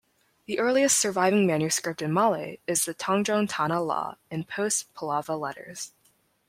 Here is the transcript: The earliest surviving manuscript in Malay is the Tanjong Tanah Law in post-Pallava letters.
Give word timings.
The 0.47 0.57
earliest 0.57 0.97
surviving 0.97 1.45
manuscript 1.45 2.01
in 2.01 2.11
Malay 2.11 2.57
is 2.65 2.85
the 2.85 2.95
Tanjong 2.95 3.47
Tanah 3.47 3.85
Law 3.85 4.15
in 4.31 4.45
post-Pallava 4.45 5.35
letters. 5.39 5.91